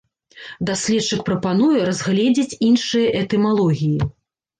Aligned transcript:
Даследчык 0.67 1.19
прапануе 1.27 1.79
разгледзець 1.89 2.57
іншыя 2.69 3.13
этымалогіі. 3.21 4.01